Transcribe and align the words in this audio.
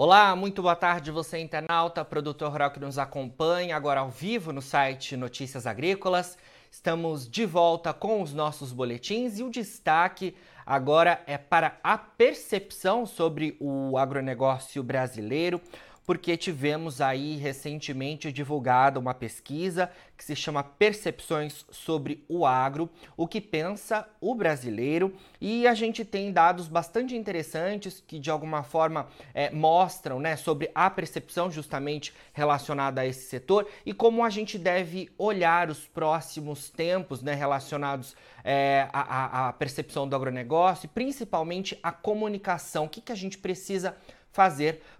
Olá, 0.00 0.36
muito 0.36 0.62
boa 0.62 0.76
tarde, 0.76 1.10
você 1.10 1.40
internauta, 1.40 2.04
produtor 2.04 2.52
rural 2.52 2.70
que 2.70 2.78
nos 2.78 2.98
acompanha 2.98 3.74
agora 3.74 3.98
ao 3.98 4.08
vivo 4.08 4.52
no 4.52 4.62
site 4.62 5.16
Notícias 5.16 5.66
Agrícolas. 5.66 6.38
Estamos 6.70 7.28
de 7.28 7.44
volta 7.44 7.92
com 7.92 8.22
os 8.22 8.32
nossos 8.32 8.72
boletins 8.72 9.40
e 9.40 9.42
o 9.42 9.50
destaque 9.50 10.36
agora 10.64 11.20
é 11.26 11.36
para 11.36 11.80
a 11.82 11.98
percepção 11.98 13.04
sobre 13.04 13.56
o 13.58 13.98
agronegócio 13.98 14.84
brasileiro 14.84 15.60
porque 16.08 16.38
tivemos 16.38 17.02
aí 17.02 17.36
recentemente 17.36 18.32
divulgada 18.32 18.98
uma 18.98 19.12
pesquisa 19.12 19.90
que 20.16 20.24
se 20.24 20.34
chama 20.34 20.64
Percepções 20.64 21.66
sobre 21.70 22.24
o 22.26 22.46
Agro, 22.46 22.88
o 23.14 23.28
que 23.28 23.42
pensa 23.42 24.08
o 24.18 24.34
brasileiro, 24.34 25.14
e 25.38 25.66
a 25.66 25.74
gente 25.74 26.06
tem 26.06 26.32
dados 26.32 26.66
bastante 26.66 27.14
interessantes 27.14 28.02
que 28.06 28.18
de 28.18 28.30
alguma 28.30 28.62
forma 28.62 29.06
é, 29.34 29.50
mostram 29.50 30.18
né, 30.18 30.34
sobre 30.34 30.70
a 30.74 30.88
percepção 30.88 31.50
justamente 31.50 32.14
relacionada 32.32 33.02
a 33.02 33.06
esse 33.06 33.28
setor 33.28 33.68
e 33.84 33.92
como 33.92 34.24
a 34.24 34.30
gente 34.30 34.56
deve 34.56 35.10
olhar 35.18 35.68
os 35.68 35.86
próximos 35.86 36.70
tempos 36.70 37.20
né, 37.20 37.34
relacionados 37.34 38.16
é, 38.42 38.88
à, 38.94 39.48
à 39.48 39.52
percepção 39.52 40.08
do 40.08 40.16
agronegócio 40.16 40.86
e 40.86 40.88
principalmente 40.88 41.78
a 41.82 41.92
comunicação. 41.92 42.86
O 42.86 42.88
que, 42.88 43.02
que 43.02 43.12
a 43.12 43.14
gente 43.14 43.36
precisa 43.36 43.94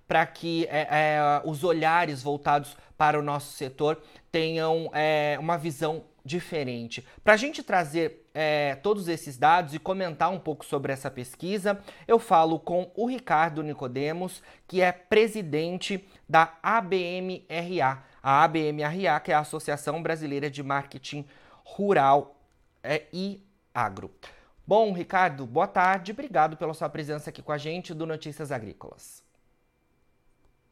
para 0.07 0.27
que 0.27 0.67
é, 0.71 0.89
é, 0.91 1.43
os 1.45 1.63
olhares 1.65 2.23
voltados 2.23 2.77
para 2.97 3.19
o 3.19 3.23
nosso 3.23 3.53
setor 3.53 4.03
tenham 4.33 4.91
é, 4.93 5.37
uma 5.41 5.57
visão 5.57 6.05
diferente. 6.25 7.07
Para 7.25 7.35
a 7.35 7.37
gente 7.37 7.63
trazer 7.63 8.29
é, 8.35 8.75
todos 8.77 9.09
esses 9.09 9.37
dados 9.37 9.75
e 9.75 9.79
comentar 9.79 10.31
um 10.31 10.39
pouco 10.39 10.65
sobre 10.65 10.93
essa 10.93 11.11
pesquisa, 11.11 11.81
eu 12.07 12.19
falo 12.19 12.59
com 12.59 12.91
o 12.95 13.07
Ricardo 13.07 13.63
Nicodemos, 13.63 14.43
que 14.67 14.81
é 14.81 14.93
presidente 14.93 16.07
da 16.29 16.55
ABMRA. 16.63 18.05
A 18.23 18.45
ABMRA, 18.45 19.21
que 19.21 19.33
é 19.33 19.35
a 19.35 19.41
Associação 19.41 20.03
Brasileira 20.03 20.51
de 20.51 20.63
Marketing 20.63 21.27
Rural 21.65 22.37
é, 22.83 23.05
e 23.13 23.43
Agro. 23.75 24.11
Bom, 24.69 24.93
Ricardo, 24.93 25.47
boa 25.47 25.67
tarde. 25.67 26.13
Obrigado 26.13 26.55
pela 26.55 26.75
sua 26.75 26.91
presença 26.91 27.31
aqui 27.31 27.41
com 27.41 27.53
a 27.53 27.57
gente 27.57 27.95
do 27.95 28.05
Notícias 28.05 28.53
Agrícolas. 28.53 29.25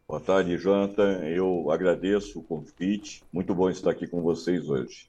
Boa 0.06 0.20
tarde, 0.20 0.58
Jonathan. 0.58 1.20
Eu 1.24 1.70
agradeço 1.70 2.40
o 2.40 2.42
convite. 2.42 3.24
Muito 3.32 3.54
bom 3.54 3.70
estar 3.70 3.92
aqui 3.92 4.06
com 4.06 4.20
vocês 4.20 4.68
hoje. 4.68 5.08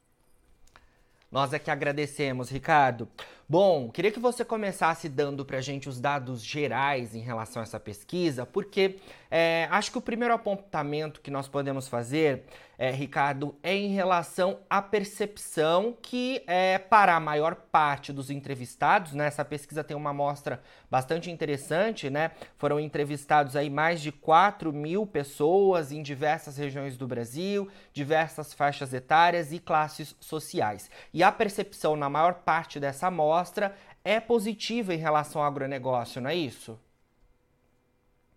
Nós 1.29 1.51
é 1.51 1.59
que 1.59 1.69
agradecemos, 1.69 2.49
Ricardo. 2.49 3.09
Bom, 3.49 3.89
queria 3.89 4.11
que 4.11 4.19
você 4.19 4.43
começasse 4.43 5.07
dando 5.07 5.45
para 5.45 5.59
a 5.59 5.61
gente 5.61 5.87
os 5.87 6.01
dados 6.01 6.43
gerais 6.43 7.15
em 7.15 7.21
relação 7.21 7.61
a 7.61 7.63
essa 7.63 7.79
pesquisa, 7.79 8.45
porque 8.45 8.97
é, 9.31 9.69
acho 9.71 9.89
que 9.89 9.97
o 9.97 10.01
primeiro 10.01 10.33
apontamento 10.33 11.21
que 11.21 11.31
nós 11.31 11.47
podemos 11.47 11.87
fazer, 11.87 12.43
é, 12.77 12.91
Ricardo, 12.91 13.55
é 13.63 13.73
em 13.73 13.93
relação 13.93 14.59
à 14.69 14.81
percepção 14.81 15.95
que, 16.01 16.43
é, 16.45 16.77
para 16.77 17.15
a 17.15 17.21
maior 17.21 17.55
parte 17.55 18.11
dos 18.11 18.29
entrevistados, 18.29 19.13
né, 19.13 19.27
essa 19.27 19.45
pesquisa 19.45 19.81
tem 19.81 19.95
uma 19.95 20.09
amostra 20.09 20.61
bastante 20.91 21.31
interessante, 21.31 22.09
né? 22.09 22.31
Foram 22.57 22.79
entrevistados 22.79 23.55
aí 23.55 23.69
mais 23.69 24.01
de 24.01 24.11
4 24.11 24.73
mil 24.73 25.07
pessoas 25.07 25.91
em 25.91 26.03
diversas 26.03 26.57
regiões 26.57 26.97
do 26.97 27.07
Brasil, 27.07 27.69
diversas 27.93 28.53
faixas 28.53 28.93
etárias 28.93 29.53
e 29.53 29.59
classes 29.59 30.15
sociais. 30.19 30.91
E 31.13 31.23
a 31.23 31.31
percepção 31.31 31.95
na 31.95 32.09
maior 32.09 32.35
parte 32.35 32.79
dessa 32.79 33.07
amostra 33.07 33.36
amostra 33.37 33.75
é 34.03 34.19
positiva 34.19 34.93
em 34.93 34.97
relação 34.97 35.41
ao 35.41 35.47
agronegócio, 35.47 36.19
não 36.19 36.29
é 36.29 36.35
isso? 36.35 36.77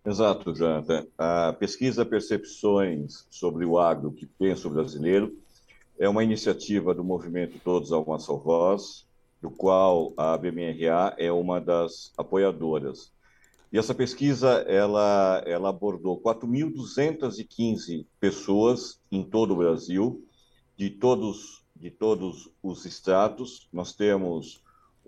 Exato, 0.05 0.53
Jonathan. 0.53 1.05
A 1.17 1.53
pesquisa 1.53 2.05
Percepções 2.05 3.25
sobre 3.29 3.65
o 3.65 3.79
Agro 3.79 4.11
que 4.11 4.25
pensa 4.25 4.67
o 4.67 4.71
brasileiro 4.71 5.37
é 5.99 6.07
uma 6.09 6.23
iniciativa 6.23 6.93
do 6.93 7.03
movimento 7.03 7.59
Todos 7.63 7.91
a 7.91 7.99
uma 7.99 8.19
só 8.19 8.35
voz, 8.35 9.07
do 9.41 9.49
qual 9.49 10.13
a 10.17 10.37
BMRA 10.37 11.15
é 11.17 11.31
uma 11.31 11.59
das 11.59 12.13
apoiadoras. 12.17 13.11
E 13.71 13.77
essa 13.77 13.95
pesquisa 13.95 14.65
ela, 14.67 15.41
ela 15.45 15.69
abordou 15.69 16.21
4.215 16.21 18.05
pessoas 18.19 18.99
em 19.11 19.23
todo 19.23 19.53
o 19.53 19.57
Brasil, 19.57 20.27
de 20.75 20.89
todos, 20.89 21.63
de 21.75 21.89
todos 21.89 22.49
os 22.61 22.85
estratos. 22.85 23.69
Nós 23.71 23.93
temos 23.93 24.61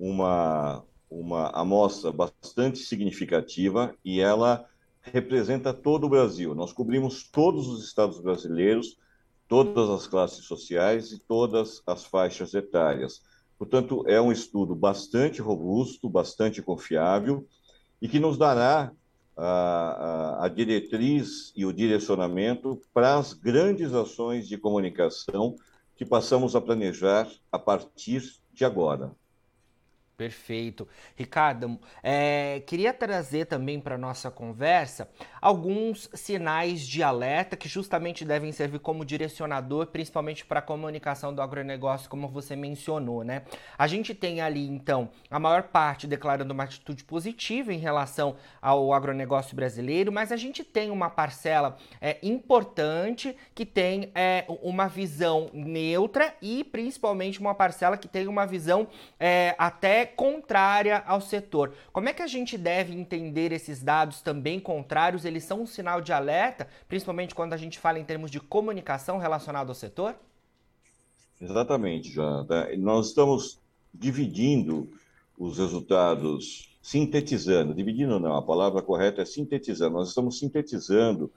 uma, 0.03 0.83
uma 1.09 1.47
amostra 1.51 2.11
bastante 2.11 2.79
significativa 2.79 3.95
e 4.03 4.19
ela 4.19 4.67
representa 5.01 5.73
todo 5.73 6.05
o 6.05 6.09
Brasil. 6.09 6.53
Nós 6.53 6.73
cobrimos 6.73 7.23
todos 7.23 7.69
os 7.69 7.85
estados 7.85 8.19
brasileiros, 8.19 8.97
todas 9.47 9.89
as 9.89 10.05
classes 10.05 10.43
sociais 10.43 11.13
e 11.13 11.19
todas 11.19 11.81
as 11.87 12.03
faixas 12.03 12.53
etárias. 12.53 13.21
Portanto, 13.57 14.03
é 14.05 14.19
um 14.19 14.29
estudo 14.29 14.75
bastante 14.75 15.41
robusto, 15.41 16.09
bastante 16.09 16.61
confiável 16.61 17.47
e 18.01 18.09
que 18.09 18.19
nos 18.19 18.37
dará 18.37 18.91
a, 19.37 19.45
a, 20.41 20.45
a 20.45 20.49
diretriz 20.49 21.53
e 21.55 21.65
o 21.65 21.71
direcionamento 21.71 22.81
para 22.93 23.15
as 23.15 23.31
grandes 23.31 23.93
ações 23.93 24.49
de 24.49 24.57
comunicação 24.57 25.55
que 25.95 26.05
passamos 26.05 26.57
a 26.57 26.61
planejar 26.61 27.31
a 27.49 27.57
partir 27.57 28.21
de 28.51 28.65
agora. 28.65 29.15
Perfeito. 30.23 30.87
Ricardo, 31.17 31.77
é, 32.01 32.63
queria 32.65 32.93
trazer 32.93 33.45
também 33.45 33.77
para 33.77 33.97
nossa 33.97 34.31
conversa 34.31 35.09
alguns 35.41 36.09
sinais 36.13 36.87
de 36.87 37.03
alerta 37.03 37.57
que 37.57 37.67
justamente 37.67 38.23
devem 38.23 38.53
servir 38.53 38.79
como 38.79 39.03
direcionador, 39.03 39.87
principalmente 39.87 40.45
para 40.45 40.59
a 40.59 40.61
comunicação 40.61 41.35
do 41.35 41.41
agronegócio, 41.41 42.09
como 42.09 42.29
você 42.29 42.55
mencionou, 42.55 43.21
né? 43.25 43.41
A 43.77 43.85
gente 43.85 44.15
tem 44.15 44.39
ali, 44.39 44.65
então, 44.65 45.09
a 45.29 45.37
maior 45.37 45.63
parte 45.63 46.07
declarando 46.07 46.53
uma 46.53 46.63
atitude 46.63 47.03
positiva 47.03 47.73
em 47.73 47.79
relação 47.79 48.37
ao 48.61 48.93
agronegócio 48.93 49.57
brasileiro, 49.57 50.09
mas 50.09 50.31
a 50.31 50.37
gente 50.37 50.63
tem 50.63 50.89
uma 50.89 51.09
parcela 51.09 51.77
é, 51.99 52.17
importante 52.23 53.35
que 53.53 53.65
tem 53.65 54.09
é, 54.15 54.45
uma 54.61 54.87
visão 54.87 55.49
neutra 55.51 56.33
e 56.41 56.63
principalmente 56.63 57.41
uma 57.41 57.53
parcela 57.53 57.97
que 57.97 58.07
tem 58.07 58.25
uma 58.25 58.45
visão 58.45 58.87
é, 59.19 59.53
até 59.57 60.12
contrária 60.15 61.03
ao 61.05 61.19
setor. 61.19 61.73
Como 61.91 62.07
é 62.07 62.13
que 62.13 62.21
a 62.21 62.27
gente 62.27 62.57
deve 62.57 62.93
entender 62.93 63.51
esses 63.51 63.83
dados 63.83 64.21
também 64.21 64.59
contrários? 64.59 65.25
Eles 65.25 65.43
são 65.43 65.61
um 65.61 65.67
sinal 65.67 66.01
de 66.01 66.13
alerta, 66.13 66.67
principalmente 66.87 67.35
quando 67.35 67.53
a 67.53 67.57
gente 67.57 67.79
fala 67.79 67.99
em 67.99 68.05
termos 68.05 68.31
de 68.31 68.39
comunicação 68.39 69.17
relacionada 69.17 69.71
ao 69.71 69.75
setor? 69.75 70.15
Exatamente, 71.41 72.09
Jonathan. 72.09 72.67
Nós 72.77 73.07
estamos 73.07 73.59
dividindo 73.93 74.89
os 75.37 75.57
resultados, 75.57 76.77
sintetizando, 76.81 77.73
dividindo 77.73 78.19
não, 78.19 78.35
a 78.35 78.41
palavra 78.41 78.81
correta 78.81 79.21
é 79.21 79.25
sintetizando. 79.25 79.95
Nós 79.95 80.09
estamos 80.09 80.39
sintetizando 80.39 81.31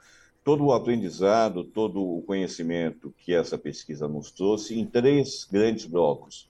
todo 0.45 0.65
o 0.65 0.73
aprendizado, 0.73 1.65
todo 1.65 2.01
o 2.01 2.23
conhecimento 2.23 3.13
que 3.19 3.35
essa 3.35 3.59
pesquisa 3.59 4.07
nos 4.07 4.31
trouxe 4.31 4.79
em 4.79 4.87
três 4.87 5.45
grandes 5.51 5.87
blocos. 5.87 6.49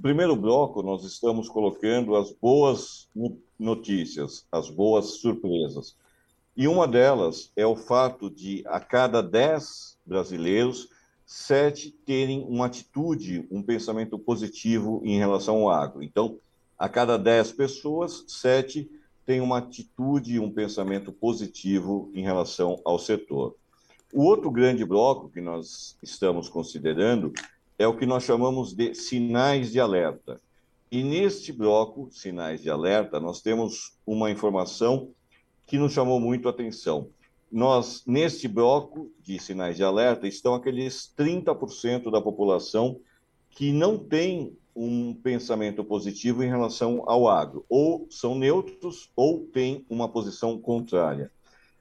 Primeiro 0.00 0.36
bloco, 0.36 0.82
nós 0.82 1.04
estamos 1.04 1.48
colocando 1.48 2.16
as 2.16 2.30
boas 2.30 3.08
notícias, 3.58 4.46
as 4.52 4.68
boas 4.68 5.20
surpresas. 5.20 5.96
E 6.54 6.68
uma 6.68 6.86
delas 6.86 7.50
é 7.56 7.66
o 7.66 7.74
fato 7.74 8.28
de, 8.30 8.62
a 8.66 8.78
cada 8.78 9.22
10 9.22 9.98
brasileiros, 10.04 10.90
sete 11.24 11.90
terem 11.90 12.44
uma 12.46 12.66
atitude, 12.66 13.48
um 13.50 13.62
pensamento 13.62 14.18
positivo 14.18 15.00
em 15.02 15.18
relação 15.18 15.62
ao 15.62 15.70
agro. 15.70 16.02
Então, 16.02 16.38
a 16.78 16.90
cada 16.90 17.16
10 17.16 17.52
pessoas, 17.52 18.22
sete 18.28 18.90
têm 19.24 19.40
uma 19.40 19.58
atitude, 19.58 20.38
um 20.38 20.52
pensamento 20.52 21.10
positivo 21.10 22.10
em 22.14 22.22
relação 22.22 22.80
ao 22.84 22.98
setor. 22.98 23.56
O 24.12 24.22
outro 24.24 24.50
grande 24.50 24.84
bloco 24.84 25.30
que 25.30 25.40
nós 25.40 25.96
estamos 26.02 26.48
considerando 26.48 27.32
é 27.78 27.86
o 27.86 27.96
que 27.96 28.06
nós 28.06 28.24
chamamos 28.24 28.72
de 28.72 28.94
sinais 28.94 29.70
de 29.70 29.80
alerta. 29.80 30.40
E 30.90 31.02
neste 31.02 31.52
bloco, 31.52 32.08
sinais 32.10 32.62
de 32.62 32.70
alerta, 32.70 33.20
nós 33.20 33.40
temos 33.40 33.98
uma 34.06 34.30
informação 34.30 35.10
que 35.66 35.78
nos 35.78 35.92
chamou 35.92 36.20
muito 36.20 36.48
a 36.48 36.52
atenção. 36.52 37.10
Nós, 37.50 38.02
neste 38.06 38.48
bloco 38.48 39.10
de 39.20 39.38
sinais 39.38 39.76
de 39.76 39.84
alerta, 39.84 40.26
estão 40.26 40.54
aqueles 40.54 41.12
30% 41.16 42.10
da 42.10 42.20
população 42.20 43.00
que 43.50 43.72
não 43.72 43.98
tem 43.98 44.56
um 44.74 45.14
pensamento 45.14 45.82
positivo 45.82 46.42
em 46.42 46.48
relação 46.48 47.02
ao 47.06 47.28
agro, 47.28 47.64
ou 47.68 48.06
são 48.10 48.34
neutros 48.34 49.10
ou 49.16 49.46
têm 49.46 49.84
uma 49.88 50.08
posição 50.08 50.58
contrária. 50.58 51.32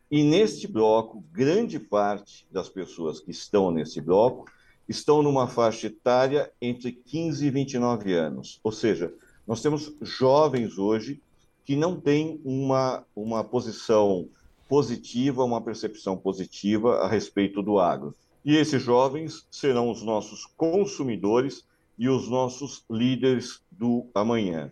E 0.10 0.24
neste 0.24 0.68
bloco, 0.68 1.24
grande 1.32 1.80
parte 1.80 2.48
das 2.50 2.70
pessoas 2.70 3.20
que 3.20 3.32
estão 3.32 3.70
nesse 3.72 4.00
bloco 4.00 4.46
estão 4.88 5.22
numa 5.22 5.48
faixa 5.48 5.88
etária 5.88 6.52
entre 6.62 6.92
15 6.92 7.46
e 7.46 7.50
29 7.50 8.14
anos. 8.14 8.60
Ou 8.64 8.72
seja, 8.72 9.14
nós 9.48 9.62
temos 9.62 9.94
jovens 10.02 10.78
hoje 10.78 11.22
que 11.64 11.76
não 11.76 12.00
têm 12.00 12.40
uma, 12.44 13.04
uma 13.16 13.44
posição 13.44 14.28
positiva, 14.70 15.44
uma 15.44 15.62
percepção 15.62 16.18
positiva 16.18 17.00
a 17.00 17.08
respeito 17.08 17.62
do 17.62 17.80
agro. 17.80 18.16
E 18.44 18.56
esses 18.56 18.82
jovens 18.82 19.46
serão 19.50 19.90
os 19.90 20.04
nossos 20.04 20.46
consumidores 20.46 21.66
e 21.98 22.10
os 22.10 22.30
nossos 22.30 22.84
líderes 22.90 23.62
do 23.72 24.06
amanhã. 24.14 24.72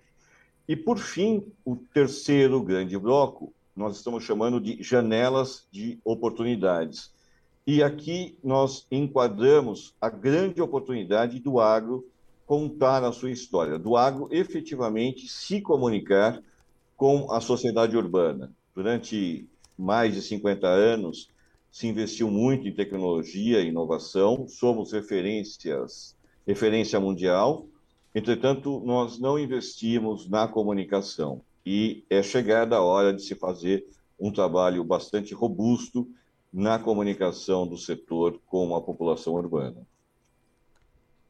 E, 0.68 0.75
por 0.75 0.98
fim, 0.98 1.44
o 1.66 1.75
terceiro 1.75 2.62
grande 2.62 2.98
bloco, 2.98 3.54
nós 3.75 3.98
estamos 3.98 4.24
chamando 4.24 4.62
de 4.62 4.81
janelas 4.81 5.68
de 5.71 6.00
oportunidades. 6.06 7.12
E 7.65 7.81
aqui 7.81 8.38
nós 8.44 8.86
enquadramos 8.92 9.95
a 10.01 10.10
grande 10.10 10.62
oportunidade 10.62 11.39
do 11.39 11.62
agro 11.62 12.06
contar 12.45 13.04
a 13.06 13.13
sua 13.13 13.31
história, 13.31 13.80
do 13.80 13.95
agro 13.95 14.27
efetivamente 14.31 15.30
se 15.30 15.62
comunicar 15.62 16.44
com 16.98 17.31
a 17.31 17.39
sociedade 17.39 17.95
urbana. 17.95 18.51
Durante 18.75 19.48
mais 19.77 20.13
de 20.13 20.21
50 20.21 20.68
anos, 20.68 21.30
se 21.71 21.88
investiu 21.88 22.30
muito 22.30 22.68
em 22.68 22.74
tecnologia 22.74 23.62
e 23.62 23.69
inovação, 23.69 24.45
somos 24.48 24.92
referências, 24.92 26.18
referência 26.45 27.00
mundial, 27.00 27.66
entretanto, 28.13 28.81
nós 28.86 29.18
não 29.19 29.39
investimos 29.39 30.30
na 30.30 30.50
comunicação 30.50 31.42
e 31.66 32.04
é 32.09 32.21
chegada 32.21 32.75
a 32.75 32.81
hora 32.81 33.13
de 33.13 33.24
se 33.24 33.36
fazer 33.36 33.88
um 34.19 34.31
trabalho 34.31 34.83
bastante 34.83 35.33
robusto 35.33 36.07
na 36.54 36.78
comunicação 36.78 37.66
do 37.66 37.78
setor 37.78 38.40
com 38.46 38.76
a 38.76 38.82
população 38.82 39.34
urbana. 39.34 39.88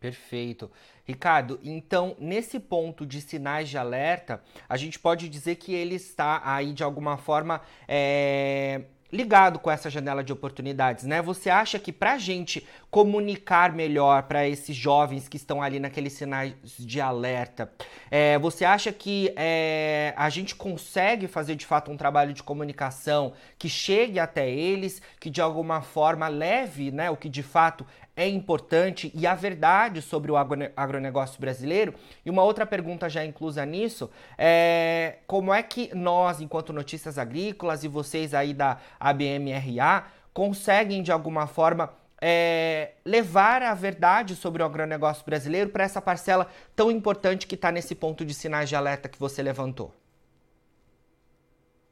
Perfeito. 0.04 0.70
Ricardo, 1.06 1.58
então, 1.64 2.14
nesse 2.20 2.60
ponto 2.60 3.06
de 3.06 3.22
sinais 3.22 3.70
de 3.70 3.78
alerta, 3.78 4.44
a 4.68 4.76
gente 4.76 5.00
pode 5.00 5.30
dizer 5.30 5.56
que 5.56 5.74
ele 5.74 5.96
está 5.96 6.42
aí 6.44 6.74
de 6.74 6.84
alguma 6.84 7.16
forma 7.16 7.62
é, 7.88 8.84
ligado 9.14 9.60
com 9.60 9.70
essa 9.70 9.92
janela 9.92 10.24
de 10.24 10.34
oportunidades, 10.34 11.06
né? 11.06 11.22
Você 11.22 11.48
acha 11.48 11.78
que 11.78 11.94
para 11.94 12.14
a 12.14 12.18
gente 12.18 12.68
comunicar 12.90 13.72
melhor 13.72 14.24
para 14.24 14.48
esses 14.48 14.76
jovens 14.76 15.28
que 15.28 15.38
estão 15.38 15.62
ali 15.62 15.80
naqueles 15.80 16.14
sinais 16.14 16.56
de 16.80 17.00
alerta, 17.00 17.72
é, 18.10 18.40
você 18.40 18.66
acha 18.66 18.92
que 18.92 19.32
é, 19.38 20.16
a 20.18 20.30
gente 20.30 20.56
consegue 20.56 21.28
fazer 21.28 21.56
de 21.56 21.66
fato 21.66 21.92
um 21.92 21.98
trabalho 21.98 22.34
de 22.34 22.42
comunicação 22.42 23.34
que 23.60 23.70
chegue 23.70 24.20
até 24.20 24.50
eles, 24.50 25.00
que 25.20 25.30
de 25.30 25.42
alguma 25.42 25.82
forma 25.82 26.28
leve, 26.28 26.92
né, 26.92 27.12
o 27.12 27.16
que 27.16 27.30
de 27.30 27.44
fato 27.44 27.86
é 28.16 28.28
importante 28.28 29.12
e 29.16 29.26
a 29.26 29.34
verdade 29.34 30.02
sobre 30.02 30.32
o 30.32 30.36
agronegócio 30.38 31.40
brasileiro. 31.40 31.94
E 32.26 32.30
uma 32.30 32.44
outra 32.44 32.66
pergunta 32.66 33.10
já 33.10 33.26
inclusa 33.26 33.66
nisso 33.66 34.10
é 34.38 35.20
como 35.26 35.54
é 35.54 35.64
que 35.64 35.94
nós, 35.96 36.40
enquanto 36.40 36.72
notícias 36.72 37.18
agrícolas 37.18 37.84
e 37.84 37.88
vocês 37.88 38.34
aí 38.34 38.54
da 38.54 38.80
ABMRA, 39.00 40.06
conseguem 40.34 41.02
de 41.02 41.12
alguma 41.12 41.48
forma 41.48 41.94
é, 42.22 42.94
levar 43.04 43.62
a 43.62 43.74
verdade 43.74 44.36
sobre 44.36 44.64
o 44.64 44.66
agronegócio 44.66 45.26
brasileiro 45.26 45.70
para 45.72 45.84
essa 45.84 46.02
parcela 46.02 46.48
tão 46.76 46.90
importante 46.90 47.46
que 47.46 47.56
está 47.56 47.72
nesse 47.72 47.94
ponto 47.94 48.24
de 48.24 48.34
sinais 48.34 48.70
de 48.70 48.76
alerta 48.76 49.10
que 49.10 49.20
você 49.20 49.44
levantou? 49.44 49.92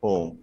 Bom, 0.02 0.38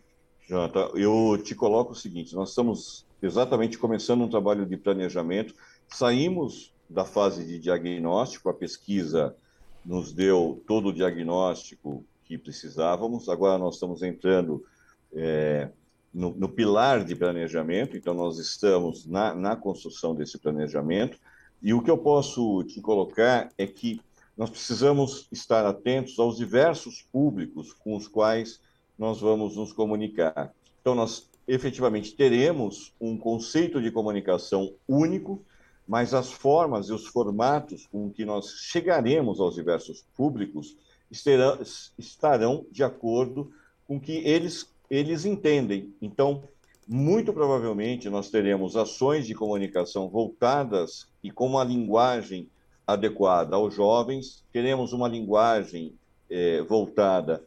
Janta, 0.46 0.90
eu 0.94 1.40
te 1.42 1.54
coloco 1.54 1.92
o 1.92 1.96
seguinte: 1.96 2.34
nós 2.34 2.50
estamos 2.50 3.07
exatamente 3.22 3.78
começando 3.78 4.22
um 4.22 4.28
trabalho 4.28 4.66
de 4.66 4.76
planejamento. 4.76 5.54
Saímos 5.88 6.72
da 6.88 7.04
fase 7.04 7.44
de 7.44 7.58
diagnóstico, 7.58 8.48
a 8.48 8.54
pesquisa 8.54 9.36
nos 9.84 10.12
deu 10.12 10.62
todo 10.66 10.88
o 10.88 10.92
diagnóstico 10.92 12.04
que 12.24 12.38
precisávamos. 12.38 13.28
Agora 13.28 13.58
nós 13.58 13.74
estamos 13.74 14.02
entrando 14.02 14.64
é, 15.12 15.68
no, 16.12 16.34
no, 16.34 16.48
pilar 16.48 17.04
de 17.04 17.14
planejamento, 17.14 17.96
então 17.96 18.14
nós 18.14 18.38
estamos 18.38 19.06
na, 19.06 19.34
na 19.34 19.56
construção 19.56 20.14
desse 20.14 20.38
planejamento. 20.38 21.18
E 21.62 21.74
o 21.74 21.82
que 21.82 21.90
eu 21.90 21.98
posso 21.98 22.62
te 22.64 22.80
colocar 22.80 23.50
é 23.58 23.66
que 23.66 24.00
nós 24.36 24.50
precisamos 24.50 25.26
estar 25.32 25.66
atentos 25.66 26.18
aos 26.18 26.36
diversos 26.36 27.02
públicos 27.10 27.72
com 27.72 27.96
os 27.96 28.06
quais 28.06 28.60
nós 28.96 29.20
vamos 29.20 29.56
nos 29.56 29.72
comunicar. 29.72 30.52
Então, 30.80 30.94
nós 30.94 31.28
efetivamente 31.48 32.14
teremos 32.14 32.92
um 33.00 33.16
conceito 33.16 33.80
de 33.80 33.90
comunicação 33.90 34.74
único, 34.86 35.42
mas 35.86 36.12
as 36.12 36.30
formas 36.30 36.90
e 36.90 36.92
os 36.92 37.06
formatos 37.06 37.86
com 37.86 38.10
que 38.10 38.26
nós 38.26 38.50
chegaremos 38.60 39.40
aos 39.40 39.54
diversos 39.54 40.04
públicos 40.14 40.76
estarão, 41.10 41.58
estarão 41.98 42.66
de 42.70 42.84
acordo 42.84 43.50
com 43.86 43.98
que 43.98 44.18
eles, 44.18 44.70
eles 44.90 45.24
entendem. 45.24 45.94
Então, 46.02 46.42
muito 46.86 47.32
provavelmente 47.32 48.10
nós 48.10 48.28
teremos 48.28 48.76
ações 48.76 49.26
de 49.26 49.34
comunicação 49.34 50.10
voltadas 50.10 51.08
e 51.24 51.30
com 51.30 51.46
uma 51.46 51.64
linguagem 51.64 52.46
adequada 52.86 53.56
aos 53.56 53.74
jovens, 53.74 54.44
teremos 54.52 54.92
uma 54.92 55.08
linguagem 55.08 55.94
eh, 56.30 56.62
voltada 56.62 57.42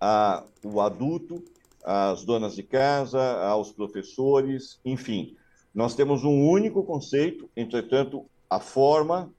ao 0.00 0.80
adulto 0.80 1.42
às 1.84 2.24
donas 2.24 2.54
de 2.54 2.62
casa, 2.62 3.20
aos 3.44 3.72
professores, 3.72 4.78
enfim. 4.84 5.36
Nós 5.74 5.94
temos 5.94 6.24
um 6.24 6.48
único 6.48 6.82
conceito, 6.84 7.48
entretanto, 7.56 8.26
a 8.48 8.60
forma, 8.60 9.32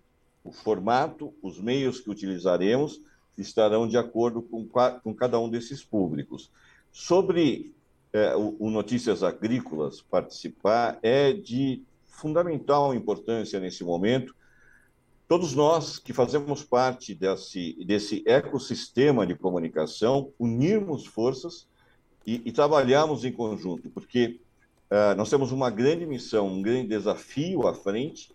o 0.43 0.51
formato, 0.51 1.33
os 1.41 1.59
meios 1.59 1.99
que 1.99 2.09
utilizaremos 2.09 3.01
estarão 3.37 3.87
de 3.87 3.97
acordo 3.97 4.41
com, 4.41 4.67
com 4.67 5.13
cada 5.13 5.39
um 5.39 5.49
desses 5.49 5.83
públicos. 5.83 6.51
Sobre 6.91 7.73
é, 8.13 8.35
o, 8.35 8.55
o 8.59 8.69
Notícias 8.69 9.23
Agrícolas 9.23 10.01
participar, 10.01 10.99
é 11.01 11.33
de 11.33 11.81
fundamental 12.05 12.93
importância 12.93 13.59
nesse 13.59 13.83
momento. 13.83 14.35
Todos 15.27 15.55
nós 15.55 15.97
que 15.97 16.13
fazemos 16.13 16.63
parte 16.63 17.15
desse, 17.15 17.73
desse 17.85 18.23
ecossistema 18.27 19.25
de 19.25 19.35
comunicação, 19.35 20.31
unirmos 20.37 21.07
forças 21.07 21.67
e, 22.25 22.41
e 22.45 22.51
trabalharmos 22.51 23.25
em 23.25 23.31
conjunto, 23.31 23.89
porque 23.89 24.39
uh, 24.89 25.15
nós 25.15 25.29
temos 25.29 25.51
uma 25.51 25.69
grande 25.69 26.05
missão, 26.05 26.47
um 26.47 26.61
grande 26.61 26.87
desafio 26.87 27.67
à 27.67 27.73
frente 27.73 28.31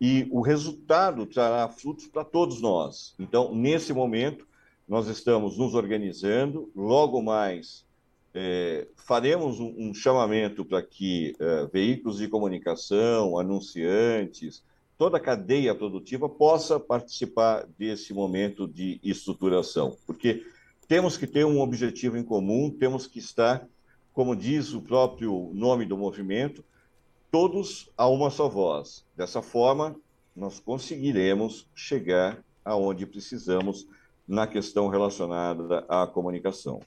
e 0.00 0.28
o 0.30 0.40
resultado 0.40 1.26
trará 1.26 1.68
frutos 1.68 2.06
para 2.06 2.24
todos 2.24 2.60
nós. 2.60 3.14
Então, 3.18 3.54
nesse 3.54 3.92
momento, 3.92 4.46
nós 4.86 5.08
estamos 5.08 5.56
nos 5.56 5.74
organizando, 5.74 6.70
logo 6.74 7.22
mais 7.22 7.84
é, 8.34 8.86
faremos 8.94 9.58
um, 9.58 9.74
um 9.78 9.94
chamamento 9.94 10.64
para 10.64 10.82
que 10.82 11.34
é, 11.40 11.66
veículos 11.72 12.18
de 12.18 12.28
comunicação, 12.28 13.38
anunciantes, 13.38 14.62
toda 14.98 15.16
a 15.16 15.20
cadeia 15.20 15.74
produtiva 15.74 16.28
possa 16.28 16.78
participar 16.78 17.66
desse 17.78 18.12
momento 18.12 18.68
de 18.68 19.00
estruturação, 19.02 19.96
porque 20.06 20.44
temos 20.88 21.16
que 21.16 21.26
ter 21.26 21.44
um 21.44 21.60
objetivo 21.60 22.16
em 22.16 22.24
comum, 22.24 22.70
temos 22.70 23.06
que 23.06 23.18
estar, 23.18 23.66
como 24.12 24.36
diz 24.36 24.72
o 24.72 24.80
próprio 24.80 25.50
nome 25.52 25.84
do 25.84 25.96
movimento, 25.96 26.64
todos 27.30 27.90
a 27.96 28.08
uma 28.08 28.30
só 28.30 28.48
voz. 28.48 29.04
Dessa 29.16 29.42
forma, 29.42 29.96
nós 30.34 30.60
conseguiremos 30.60 31.68
chegar 31.74 32.42
aonde 32.64 33.06
precisamos 33.06 33.86
na 34.26 34.46
questão 34.46 34.88
relacionada 34.88 35.84
à 35.88 36.06
comunicação. 36.06 36.80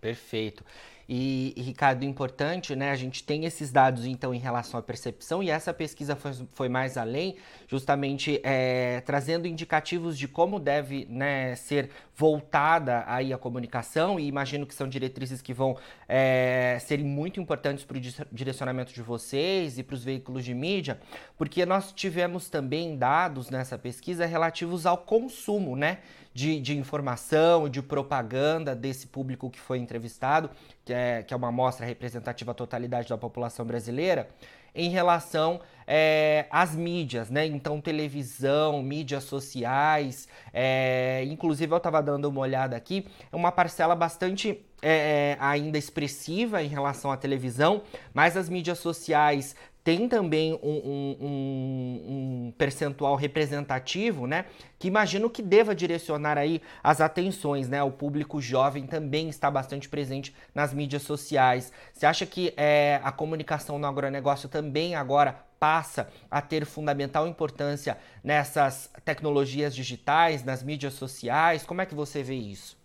Perfeito. 0.00 0.64
E, 1.08 1.54
Ricardo, 1.56 2.04
importante, 2.04 2.74
né? 2.74 2.90
A 2.90 2.96
gente 2.96 3.22
tem 3.22 3.44
esses 3.44 3.70
dados, 3.70 4.06
então, 4.06 4.34
em 4.34 4.38
relação 4.38 4.80
à 4.80 4.82
percepção, 4.82 5.42
e 5.42 5.50
essa 5.50 5.72
pesquisa 5.74 6.16
foi, 6.16 6.32
foi 6.52 6.68
mais 6.68 6.96
além, 6.96 7.36
justamente 7.68 8.40
é, 8.42 9.00
trazendo 9.02 9.46
indicativos 9.46 10.18
de 10.18 10.26
como 10.26 10.58
deve 10.58 11.06
né, 11.10 11.54
ser 11.56 11.90
voltada 12.16 13.04
aí 13.06 13.32
a 13.32 13.38
comunicação, 13.38 14.18
e 14.18 14.26
imagino 14.26 14.66
que 14.66 14.74
são 14.74 14.88
diretrizes 14.88 15.42
que 15.42 15.52
vão 15.52 15.76
é, 16.08 16.78
serem 16.80 17.04
muito 17.04 17.40
importantes 17.40 17.84
para 17.84 17.98
o 17.98 18.00
direcionamento 18.32 18.92
de 18.92 19.02
vocês 19.02 19.78
e 19.78 19.82
para 19.82 19.94
os 19.94 20.04
veículos 20.04 20.44
de 20.44 20.54
mídia, 20.54 21.00
porque 21.36 21.66
nós 21.66 21.92
tivemos 21.92 22.48
também 22.48 22.96
dados 22.96 23.50
nessa 23.50 23.76
pesquisa 23.76 24.24
relativos 24.24 24.86
ao 24.86 24.98
consumo, 24.98 25.76
né? 25.76 25.98
De, 26.34 26.60
de 26.60 26.76
informação, 26.76 27.68
de 27.68 27.80
propaganda 27.80 28.74
desse 28.74 29.06
público 29.06 29.48
que 29.48 29.60
foi 29.60 29.78
entrevistado, 29.78 30.50
que 30.84 30.92
é, 30.92 31.22
que 31.22 31.32
é 31.32 31.36
uma 31.36 31.48
amostra 31.48 31.86
representativa 31.86 32.50
da 32.50 32.54
totalidade 32.54 33.08
da 33.08 33.16
população 33.16 33.64
brasileira, 33.64 34.28
em 34.74 34.90
relação 34.90 35.60
é, 35.86 36.46
às 36.50 36.74
mídias, 36.74 37.30
né? 37.30 37.46
Então, 37.46 37.80
televisão, 37.80 38.82
mídias 38.82 39.22
sociais, 39.22 40.26
é, 40.52 41.22
inclusive 41.28 41.72
eu 41.72 41.76
estava 41.76 42.02
dando 42.02 42.24
uma 42.24 42.40
olhada 42.40 42.74
aqui, 42.74 43.06
é 43.30 43.36
uma 43.36 43.52
parcela 43.52 43.94
bastante 43.94 44.60
é, 44.82 45.36
é, 45.36 45.36
ainda 45.38 45.78
expressiva 45.78 46.60
em 46.60 46.66
relação 46.66 47.12
à 47.12 47.16
televisão, 47.16 47.82
mas 48.12 48.36
as 48.36 48.48
mídias 48.48 48.78
sociais 48.78 49.54
tem 49.84 50.08
também 50.08 50.54
um, 50.54 50.58
um, 50.62 51.16
um, 51.20 52.52
percentual 52.56 53.14
representativo, 53.16 54.26
né? 54.26 54.46
Que 54.78 54.88
imagino 54.88 55.28
que 55.28 55.42
deva 55.42 55.74
direcionar 55.74 56.38
aí 56.38 56.62
as 56.82 57.02
atenções, 57.02 57.68
né? 57.68 57.82
O 57.82 57.90
público 57.90 58.40
jovem 58.40 58.86
também 58.86 59.28
está 59.28 59.50
bastante 59.50 59.86
presente 59.86 60.34
nas 60.54 60.72
mídias 60.72 61.02
sociais. 61.02 61.70
Você 61.92 62.06
acha 62.06 62.24
que 62.24 62.54
é, 62.56 62.98
a 63.04 63.12
comunicação 63.12 63.78
no 63.78 63.86
agronegócio 63.86 64.48
também 64.48 64.94
agora 64.94 65.44
passa 65.60 66.08
a 66.30 66.40
ter 66.40 66.64
fundamental 66.64 67.28
importância 67.28 67.98
nessas 68.22 68.90
tecnologias 69.04 69.74
digitais, 69.74 70.42
nas 70.42 70.62
mídias 70.62 70.94
sociais? 70.94 71.62
Como 71.62 71.82
é 71.82 71.86
que 71.86 71.94
você 71.94 72.22
vê 72.22 72.34
isso? 72.34 72.78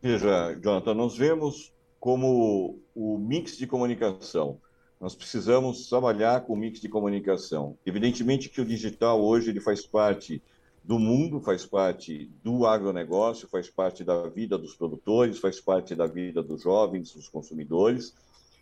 Veja, 0.00 0.58
Jonathan, 0.58 0.94
nós 0.94 1.18
vemos 1.18 1.70
como 2.00 2.80
o 2.94 3.18
mix 3.18 3.58
de 3.58 3.66
comunicação 3.66 4.58
nós 5.02 5.16
precisamos 5.16 5.88
trabalhar 5.88 6.42
com 6.42 6.52
o 6.52 6.56
mix 6.56 6.80
de 6.80 6.88
comunicação. 6.88 7.76
Evidentemente 7.84 8.48
que 8.48 8.60
o 8.60 8.64
digital 8.64 9.20
hoje 9.20 9.50
ele 9.50 9.58
faz 9.60 9.84
parte 9.84 10.40
do 10.84 10.96
mundo, 10.96 11.40
faz 11.40 11.66
parte 11.66 12.30
do 12.40 12.64
agronegócio, 12.64 13.48
faz 13.48 13.68
parte 13.68 14.04
da 14.04 14.28
vida 14.28 14.56
dos 14.56 14.76
produtores, 14.76 15.40
faz 15.40 15.60
parte 15.60 15.96
da 15.96 16.06
vida 16.06 16.40
dos 16.40 16.62
jovens, 16.62 17.12
dos 17.12 17.28
consumidores. 17.28 18.14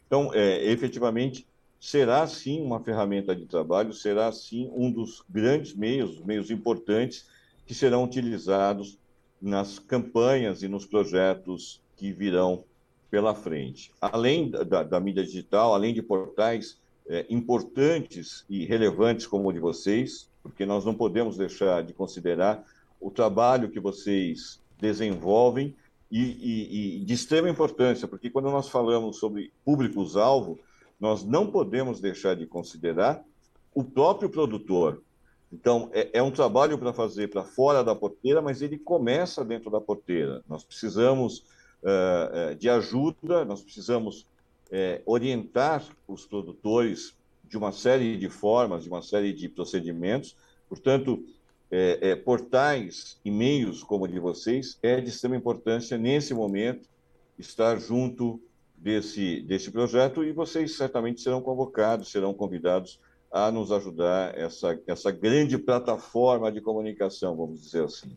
Então, 0.06 0.32
é, 0.32 0.64
efetivamente, 0.64 1.46
será 1.78 2.26
sim 2.26 2.62
uma 2.62 2.80
ferramenta 2.80 3.36
de 3.36 3.44
trabalho, 3.44 3.92
será 3.92 4.32
sim 4.32 4.70
um 4.74 4.90
dos 4.90 5.22
grandes 5.28 5.74
meios, 5.74 6.24
meios 6.24 6.50
importantes 6.50 7.26
que 7.66 7.74
serão 7.74 8.02
utilizados 8.02 8.98
nas 9.42 9.78
campanhas 9.78 10.62
e 10.62 10.68
nos 10.68 10.86
projetos 10.86 11.82
que 11.96 12.14
virão 12.14 12.64
pela 13.10 13.34
frente. 13.34 13.92
Além 14.00 14.50
da, 14.50 14.82
da 14.82 15.00
mídia 15.00 15.24
digital, 15.24 15.74
além 15.74 15.92
de 15.92 16.02
portais 16.02 16.78
é, 17.08 17.26
importantes 17.28 18.44
e 18.48 18.64
relevantes 18.64 19.26
como 19.26 19.48
o 19.48 19.52
de 19.52 19.58
vocês, 19.58 20.30
porque 20.42 20.64
nós 20.64 20.84
não 20.84 20.94
podemos 20.94 21.36
deixar 21.36 21.82
de 21.82 21.92
considerar 21.92 22.64
o 23.00 23.10
trabalho 23.10 23.70
que 23.70 23.80
vocês 23.80 24.60
desenvolvem 24.78 25.74
e, 26.10 26.20
e, 26.20 26.96
e 27.00 27.04
de 27.04 27.14
extrema 27.14 27.48
importância, 27.48 28.06
porque 28.06 28.30
quando 28.30 28.50
nós 28.50 28.68
falamos 28.68 29.18
sobre 29.18 29.52
públicos-alvo, 29.64 30.58
nós 30.98 31.24
não 31.24 31.50
podemos 31.50 32.00
deixar 32.00 32.36
de 32.36 32.46
considerar 32.46 33.24
o 33.74 33.82
próprio 33.82 34.28
produtor. 34.28 35.02
Então, 35.52 35.90
é, 35.92 36.10
é 36.12 36.22
um 36.22 36.30
trabalho 36.30 36.78
para 36.78 36.92
fazer 36.92 37.28
para 37.28 37.42
fora 37.42 37.82
da 37.82 37.94
porteira, 37.94 38.40
mas 38.40 38.62
ele 38.62 38.78
começa 38.78 39.44
dentro 39.44 39.70
da 39.70 39.80
porteira. 39.80 40.42
Nós 40.48 40.62
precisamos 40.62 41.44
uh, 41.82 42.54
de 42.54 42.68
ajuda, 42.68 43.44
nós 43.44 43.62
precisamos 43.62 44.22
uh, 44.22 45.02
orientar 45.04 45.84
os 46.06 46.26
produtores 46.26 47.14
de 47.44 47.56
uma 47.56 47.72
série 47.72 48.16
de 48.16 48.28
formas, 48.28 48.84
de 48.84 48.88
uma 48.88 49.02
série 49.02 49.32
de 49.32 49.48
procedimentos. 49.48 50.36
Portanto, 50.68 51.24
portais 52.24 53.18
e 53.24 53.30
meios 53.30 53.82
como 53.82 54.04
o 54.04 54.08
de 54.08 54.18
vocês 54.18 54.78
é 54.82 55.00
de 55.00 55.08
extrema 55.08 55.36
importância 55.36 55.96
nesse 55.96 56.34
momento 56.34 56.88
estar 57.38 57.78
junto 57.78 58.40
desse, 58.76 59.42
desse 59.42 59.70
projeto 59.70 60.24
e 60.24 60.32
vocês 60.32 60.76
certamente 60.76 61.20
serão 61.20 61.40
convocados, 61.40 62.10
serão 62.10 62.32
convidados 62.32 62.98
a 63.30 63.50
nos 63.50 63.70
ajudar 63.70 64.36
essa, 64.36 64.78
essa 64.86 65.12
grande 65.12 65.56
plataforma 65.56 66.50
de 66.50 66.60
comunicação, 66.60 67.36
vamos 67.36 67.62
dizer 67.62 67.84
assim. 67.84 68.16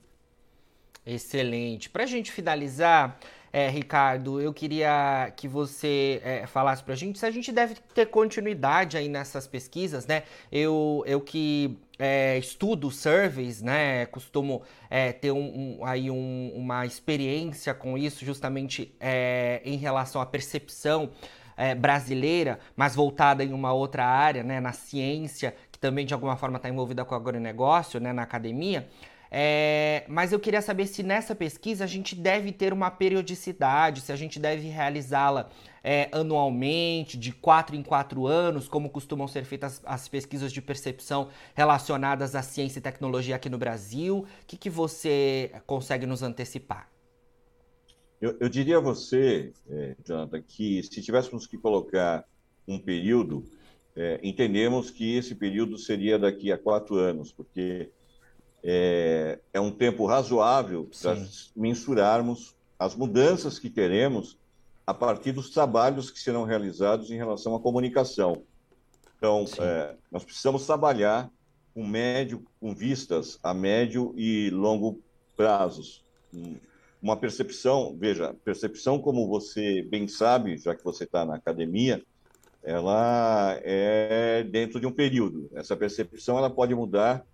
Excelente. 1.05 1.89
Para 1.89 2.03
a 2.03 2.07
gente 2.07 2.31
finalizar, 2.31 3.19
é, 3.53 3.69
Ricardo, 3.69 4.41
eu 4.41 4.51
queria 4.51 5.31
que 5.37 5.47
você 5.47 6.19
é, 6.25 6.47
falasse 6.47 6.83
para 6.83 6.95
a 6.95 6.97
gente 6.97 7.19
se 7.19 7.25
a 7.27 7.29
gente 7.29 7.51
deve 7.51 7.75
ter 7.93 8.07
continuidade 8.07 8.97
aí 8.97 9.07
nessas 9.07 9.45
pesquisas, 9.45 10.07
né? 10.07 10.23
Eu, 10.51 11.03
eu 11.05 11.21
que 11.21 11.77
é, 11.99 12.35
estudo 12.39 12.89
surveys, 12.89 13.61
né? 13.61 14.07
Costumo 14.07 14.63
é, 14.89 15.11
ter 15.11 15.31
um, 15.31 15.77
um 15.77 15.85
aí 15.85 16.09
um, 16.09 16.51
uma 16.55 16.83
experiência 16.87 17.75
com 17.75 17.95
isso, 17.95 18.25
justamente 18.25 18.91
é, 18.99 19.61
em 19.63 19.77
relação 19.77 20.19
à 20.19 20.25
percepção 20.25 21.11
é, 21.55 21.75
brasileira, 21.75 22.57
mas 22.75 22.95
voltada 22.95 23.43
em 23.43 23.53
uma 23.53 23.71
outra 23.71 24.03
área, 24.03 24.41
né? 24.41 24.59
Na 24.59 24.73
ciência, 24.73 25.55
que 25.71 25.77
também 25.77 26.07
de 26.07 26.13
alguma 26.15 26.35
forma 26.35 26.57
está 26.57 26.69
envolvida 26.69 27.05
com 27.05 27.13
o 27.13 27.17
agronegócio, 27.17 27.99
né? 27.99 28.11
Na 28.11 28.23
academia. 28.23 28.89
É, 29.35 30.05
mas 30.07 30.31
eu 30.31 30.39
queria 30.39 30.61
saber 30.61 30.85
se 30.85 31.01
nessa 31.01 31.33
pesquisa 31.33 31.83
a 31.83 31.87
gente 31.87 32.13
deve 32.13 32.51
ter 32.51 32.71
uma 32.71 32.91
periodicidade, 32.91 34.01
se 34.01 34.11
a 34.11 34.15
gente 34.15 34.39
deve 34.39 34.67
realizá-la 34.67 35.49
é, 35.83 36.07
anualmente, 36.11 37.17
de 37.17 37.31
quatro 37.31 37.75
em 37.75 37.81
quatro 37.81 38.27
anos, 38.27 38.67
como 38.67 38.91
costumam 38.91 39.27
ser 39.27 39.43
feitas 39.43 39.81
as 39.85 40.07
pesquisas 40.07 40.53
de 40.53 40.61
percepção 40.61 41.29
relacionadas 41.55 42.35
à 42.35 42.43
ciência 42.43 42.77
e 42.77 42.81
tecnologia 42.83 43.35
aqui 43.35 43.49
no 43.49 43.57
Brasil. 43.57 44.19
O 44.19 44.45
que, 44.45 44.55
que 44.55 44.69
você 44.69 45.51
consegue 45.65 46.05
nos 46.05 46.21
antecipar? 46.21 46.87
Eu, 48.21 48.37
eu 48.39 48.47
diria 48.47 48.77
a 48.77 48.81
você, 48.81 49.51
é, 49.67 49.95
Jonathan, 50.05 50.43
que 50.43 50.83
se 50.83 51.01
tivéssemos 51.01 51.47
que 51.47 51.57
colocar 51.57 52.23
um 52.67 52.77
período, 52.77 53.43
é, 53.95 54.19
entendemos 54.21 54.91
que 54.91 55.15
esse 55.15 55.33
período 55.33 55.75
seria 55.75 56.19
daqui 56.19 56.51
a 56.51 56.57
quatro 56.57 56.97
anos, 56.97 57.31
porque 57.31 57.89
é, 58.63 59.39
é 59.51 59.59
um 59.59 59.71
tempo 59.71 60.05
razoável 60.05 60.89
para 61.01 61.17
mensurarmos 61.55 62.55
as 62.79 62.95
mudanças 62.95 63.59
que 63.59 63.69
teremos 63.69 64.37
a 64.87 64.93
partir 64.93 65.31
dos 65.31 65.49
trabalhos 65.49 66.09
que 66.09 66.19
serão 66.19 66.43
realizados 66.43 67.11
em 67.11 67.15
relação 67.15 67.55
à 67.55 67.59
comunicação. 67.59 68.43
Então, 69.17 69.45
é, 69.59 69.95
nós 70.11 70.23
precisamos 70.23 70.65
trabalhar 70.65 71.29
com 71.73 71.85
médio, 71.85 72.45
com 72.59 72.73
vistas 72.73 73.39
a 73.41 73.53
médio 73.53 74.13
e 74.17 74.49
longo 74.49 75.01
prazos. 75.35 76.03
Uma 77.01 77.17
percepção, 77.17 77.95
veja, 77.97 78.33
percepção 78.45 78.99
como 78.99 79.27
você 79.27 79.81
bem 79.81 80.07
sabe, 80.07 80.57
já 80.57 80.75
que 80.75 80.83
você 80.83 81.03
está 81.03 81.25
na 81.25 81.35
academia, 81.35 82.03
ela 82.61 83.59
é 83.61 84.43
dentro 84.43 84.79
de 84.79 84.87
um 84.87 84.91
período. 84.91 85.49
Essa 85.53 85.75
percepção 85.75 86.37
ela 86.37 86.49
pode 86.49 86.73
mudar 86.73 87.25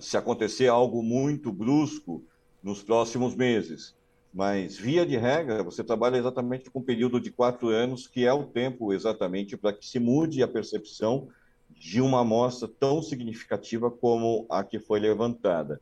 se 0.00 0.16
acontecer 0.16 0.68
algo 0.68 1.02
muito 1.02 1.52
brusco 1.52 2.22
nos 2.62 2.82
próximos 2.82 3.34
meses. 3.34 3.94
Mas, 4.32 4.76
via 4.76 5.06
de 5.06 5.16
regra, 5.16 5.62
você 5.62 5.84
trabalha 5.84 6.16
exatamente 6.16 6.68
com 6.68 6.80
um 6.80 6.82
período 6.82 7.20
de 7.20 7.30
quatro 7.30 7.68
anos, 7.68 8.08
que 8.08 8.26
é 8.26 8.32
o 8.32 8.44
tempo 8.44 8.92
exatamente 8.92 9.56
para 9.56 9.72
que 9.72 9.86
se 9.86 10.00
mude 10.00 10.42
a 10.42 10.48
percepção 10.48 11.28
de 11.70 12.00
uma 12.00 12.20
amostra 12.20 12.68
tão 12.68 13.00
significativa 13.00 13.90
como 13.90 14.44
a 14.50 14.64
que 14.64 14.80
foi 14.80 14.98
levantada. 14.98 15.80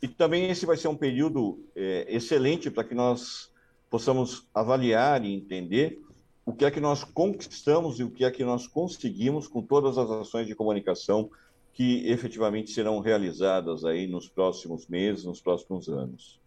E 0.00 0.08
também 0.08 0.48
esse 0.48 0.64
vai 0.64 0.78
ser 0.78 0.88
um 0.88 0.96
período 0.96 1.62
é, 1.76 2.06
excelente 2.08 2.70
para 2.70 2.84
que 2.84 2.94
nós 2.94 3.50
possamos 3.90 4.46
avaliar 4.54 5.22
e 5.24 5.34
entender 5.34 6.00
o 6.46 6.54
que 6.54 6.64
é 6.64 6.70
que 6.70 6.80
nós 6.80 7.04
conquistamos 7.04 8.00
e 8.00 8.04
o 8.04 8.10
que 8.10 8.24
é 8.24 8.30
que 8.30 8.44
nós 8.44 8.66
conseguimos 8.66 9.46
com 9.46 9.60
todas 9.60 9.98
as 9.98 10.10
ações 10.10 10.46
de 10.46 10.54
comunicação 10.54 11.30
que 11.72 12.08
efetivamente 12.08 12.70
serão 12.70 13.00
realizadas 13.00 13.84
aí 13.84 14.06
nos 14.06 14.28
próximos 14.28 14.86
meses, 14.86 15.24
nos 15.24 15.40
próximos 15.40 15.88
anos. 15.88 16.40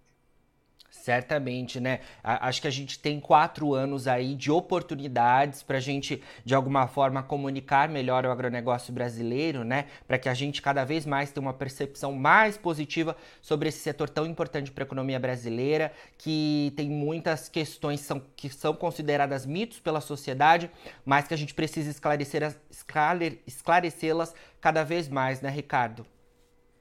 Certamente, 1.03 1.81
né? 1.81 1.99
Acho 2.23 2.61
que 2.61 2.67
a 2.67 2.71
gente 2.71 2.97
tem 2.99 3.19
quatro 3.19 3.73
anos 3.73 4.07
aí 4.07 4.35
de 4.35 4.49
oportunidades 4.49 5.61
para 5.61 5.77
a 5.77 5.81
gente, 5.81 6.21
de 6.45 6.53
alguma 6.53 6.87
forma, 6.87 7.21
comunicar 7.21 7.89
melhor 7.89 8.25
o 8.25 8.31
agronegócio 8.31 8.93
brasileiro, 8.93 9.65
né? 9.65 9.87
Para 10.07 10.17
que 10.17 10.29
a 10.29 10.33
gente 10.33 10.61
cada 10.61 10.85
vez 10.85 11.05
mais 11.05 11.31
tenha 11.31 11.45
uma 11.45 11.53
percepção 11.53 12.13
mais 12.13 12.57
positiva 12.57 13.17
sobre 13.41 13.67
esse 13.67 13.79
setor 13.79 14.07
tão 14.07 14.25
importante 14.25 14.71
para 14.71 14.83
a 14.83 14.85
economia 14.85 15.19
brasileira, 15.19 15.91
que 16.17 16.71
tem 16.77 16.89
muitas 16.89 17.49
questões 17.49 17.99
são, 17.99 18.21
que 18.35 18.47
são 18.47 18.73
consideradas 18.73 19.45
mitos 19.45 19.79
pela 19.79 19.99
sociedade, 19.99 20.69
mas 21.03 21.27
que 21.27 21.33
a 21.33 21.37
gente 21.37 21.55
precisa 21.55 21.89
esclarecer, 21.89 22.55
esclarecê-las 23.45 24.33
cada 24.63 24.85
vez 24.85 25.09
mais, 25.09 25.41
né, 25.41 25.49
Ricardo? 25.49 26.05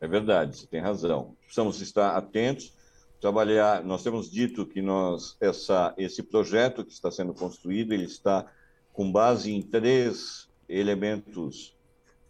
É 0.01 0.07
verdade, 0.07 0.57
você 0.57 0.69
tem 0.69 0.81
razão. 0.81 1.37
Precisamos 1.41 1.81
estar 1.81 2.17
atentos 2.17 2.73
trabalhar. 3.21 3.83
Nós 3.83 4.05
temos 4.05 4.31
dito 4.31 4.65
que 4.65 4.81
nós 4.81 5.37
essa 5.41 5.93
esse 5.99 6.23
projeto 6.23 6.85
que 6.85 6.93
está 6.93 7.11
sendo 7.11 7.35
construído 7.35 7.93
ele 7.93 8.05
está 8.05 8.47
com 8.93 9.11
base 9.11 9.51
em 9.51 9.61
três 9.61 10.49
elementos 10.69 11.77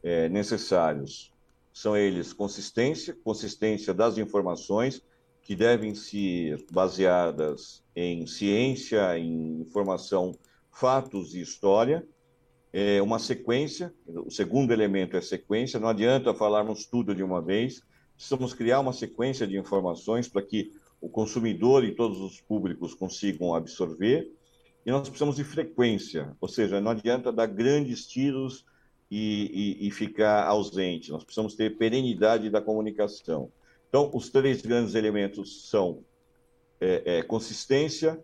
é, 0.02 0.26
necessários. 0.30 1.30
São 1.70 1.94
eles 1.94 2.32
consistência, 2.32 3.14
consistência 3.22 3.92
das 3.92 4.16
informações 4.16 5.02
que 5.42 5.54
devem 5.54 5.94
ser 5.94 6.64
baseadas 6.70 7.84
em 7.94 8.26
ciência, 8.26 9.18
em 9.18 9.60
informação, 9.60 10.34
fatos 10.70 11.34
e 11.34 11.42
história. 11.42 12.06
É 12.72 13.02
uma 13.02 13.18
sequência. 13.18 13.92
O 14.06 14.30
segundo 14.30 14.72
elemento 14.72 15.16
é 15.16 15.20
sequência. 15.20 15.78
Não 15.78 15.88
adianta 15.88 16.32
falarmos 16.32 16.86
tudo 16.86 17.14
de 17.14 17.22
uma 17.22 17.42
vez. 17.42 17.82
Precisamos 18.16 18.54
criar 18.54 18.80
uma 18.80 18.92
sequência 18.92 19.46
de 19.46 19.58
informações 19.58 20.28
para 20.28 20.42
que 20.42 20.72
o 21.00 21.08
consumidor 21.08 21.84
e 21.84 21.94
todos 21.94 22.20
os 22.20 22.40
públicos 22.40 22.94
consigam 22.94 23.54
absorver. 23.54 24.30
e 24.86 24.90
nós 24.90 25.08
precisamos 25.08 25.36
de 25.36 25.44
frequência, 25.44 26.36
ou 26.40 26.48
seja, 26.48 26.80
não 26.80 26.92
adianta 26.92 27.32
dar 27.32 27.46
grandes 27.46 28.06
tiros 28.06 28.64
e, 29.10 29.78
e, 29.82 29.88
e 29.88 29.90
ficar 29.90 30.46
ausente, 30.46 31.10
nós 31.10 31.22
precisamos 31.22 31.54
ter 31.54 31.76
perenidade 31.76 32.48
da 32.48 32.60
comunicação. 32.60 33.52
Então, 33.88 34.10
os 34.14 34.30
três 34.30 34.62
grandes 34.62 34.94
elementos 34.94 35.68
são 35.68 36.02
é, 36.80 37.18
é, 37.18 37.22
consistência, 37.22 38.18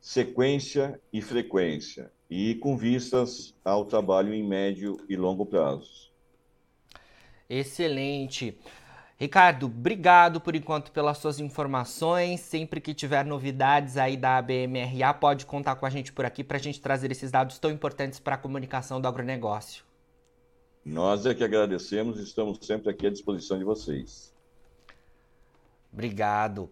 sequência 0.00 1.00
e 1.12 1.22
frequência, 1.22 2.10
e 2.34 2.54
com 2.54 2.78
vistas 2.78 3.54
ao 3.62 3.84
trabalho 3.84 4.32
em 4.32 4.42
médio 4.42 4.98
e 5.06 5.16
longo 5.16 5.44
prazos. 5.44 6.10
Excelente. 7.48 8.56
Ricardo, 9.18 9.66
obrigado 9.66 10.40
por 10.40 10.56
enquanto 10.56 10.90
pelas 10.92 11.18
suas 11.18 11.38
informações. 11.38 12.40
Sempre 12.40 12.80
que 12.80 12.94
tiver 12.94 13.26
novidades 13.26 13.98
aí 13.98 14.16
da 14.16 14.38
ABMRA, 14.38 15.12
pode 15.12 15.44
contar 15.44 15.76
com 15.76 15.84
a 15.84 15.90
gente 15.90 16.10
por 16.10 16.24
aqui 16.24 16.42
para 16.42 16.56
a 16.56 16.60
gente 16.60 16.80
trazer 16.80 17.12
esses 17.12 17.30
dados 17.30 17.58
tão 17.58 17.70
importantes 17.70 18.18
para 18.18 18.36
a 18.36 18.38
comunicação 18.38 18.98
do 18.98 19.06
agronegócio. 19.06 19.84
Nós 20.82 21.26
é 21.26 21.34
que 21.34 21.44
agradecemos 21.44 22.18
e 22.18 22.22
estamos 22.22 22.58
sempre 22.62 22.88
aqui 22.88 23.06
à 23.06 23.10
disposição 23.10 23.58
de 23.58 23.64
vocês. 23.64 24.34
Obrigado. 25.92 26.70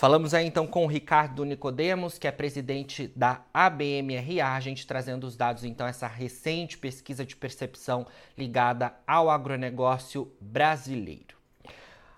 Falamos 0.00 0.32
aí 0.32 0.46
então 0.46 0.66
com 0.66 0.86
o 0.86 0.88
Ricardo 0.88 1.44
Nicodemos, 1.44 2.16
que 2.16 2.26
é 2.26 2.32
presidente 2.32 3.12
da 3.14 3.42
ABMRA, 3.52 4.54
a 4.54 4.58
gente 4.58 4.86
trazendo 4.86 5.24
os 5.24 5.36
dados 5.36 5.62
então 5.62 5.86
essa 5.86 6.06
recente 6.06 6.78
pesquisa 6.78 7.22
de 7.22 7.36
percepção 7.36 8.06
ligada 8.34 8.94
ao 9.06 9.28
agronegócio 9.28 10.32
brasileiro. 10.40 11.36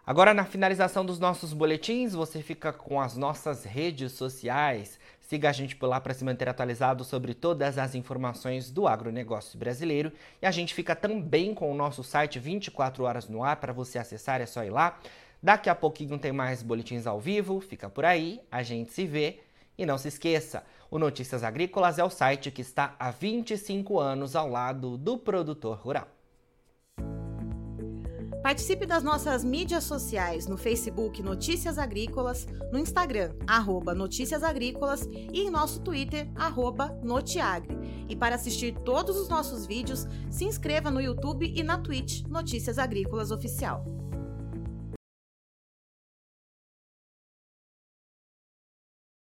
Agora 0.06 0.32
na 0.32 0.44
finalização 0.44 1.04
dos 1.04 1.18
nossos 1.18 1.52
boletins, 1.52 2.12
você 2.12 2.40
fica 2.40 2.72
com 2.72 3.00
as 3.00 3.16
nossas 3.16 3.64
redes 3.64 4.12
sociais. 4.12 4.96
Siga 5.20 5.48
a 5.48 5.52
gente 5.52 5.74
por 5.74 5.88
lá 5.88 6.00
para 6.00 6.14
se 6.14 6.24
manter 6.24 6.48
atualizado 6.48 7.02
sobre 7.02 7.34
todas 7.34 7.78
as 7.78 7.96
informações 7.96 8.70
do 8.70 8.86
agronegócio 8.86 9.58
brasileiro. 9.58 10.12
E 10.40 10.46
a 10.46 10.52
gente 10.52 10.72
fica 10.72 10.94
também 10.94 11.52
com 11.52 11.68
o 11.68 11.74
nosso 11.74 12.04
site 12.04 12.38
24 12.38 13.02
horas 13.02 13.28
no 13.28 13.42
ar 13.42 13.56
para 13.56 13.72
você 13.72 13.98
acessar, 13.98 14.40
é 14.40 14.46
só 14.46 14.62
ir 14.62 14.70
lá 14.70 15.00
Daqui 15.42 15.68
a 15.68 15.74
pouquinho 15.74 16.18
tem 16.18 16.30
mais 16.30 16.62
boletins 16.62 17.06
ao 17.06 17.18
vivo, 17.18 17.60
fica 17.60 17.90
por 17.90 18.04
aí, 18.04 18.40
a 18.50 18.62
gente 18.62 18.92
se 18.92 19.04
vê. 19.04 19.40
E 19.76 19.84
não 19.84 19.98
se 19.98 20.06
esqueça, 20.06 20.62
o 20.90 20.98
Notícias 20.98 21.42
Agrícolas 21.42 21.98
é 21.98 22.04
o 22.04 22.10
site 22.10 22.50
que 22.50 22.60
está 22.60 22.94
há 22.98 23.10
25 23.10 23.98
anos 23.98 24.36
ao 24.36 24.48
lado 24.48 24.96
do 24.98 25.16
produtor 25.16 25.78
rural. 25.78 26.06
Participe 28.42 28.84
das 28.84 29.02
nossas 29.02 29.42
mídias 29.42 29.84
sociais 29.84 30.46
no 30.46 30.58
Facebook 30.58 31.22
Notícias 31.22 31.78
Agrícolas, 31.78 32.46
no 32.70 32.78
Instagram, 32.78 33.34
arroba 33.46 33.94
Notícias 33.94 34.42
Agrícolas 34.42 35.08
e 35.12 35.40
em 35.40 35.50
nosso 35.50 35.80
Twitter, 35.80 36.28
arroba 36.34 36.88
Notiagre. 37.02 37.78
E 38.08 38.14
para 38.14 38.34
assistir 38.34 38.74
todos 38.80 39.16
os 39.16 39.28
nossos 39.28 39.64
vídeos, 39.64 40.06
se 40.28 40.44
inscreva 40.44 40.90
no 40.90 41.00
YouTube 41.00 41.52
e 41.54 41.62
na 41.62 41.78
Twitch 41.78 42.24
Notícias 42.26 42.78
Agrícolas 42.78 43.30
Oficial. 43.30 44.01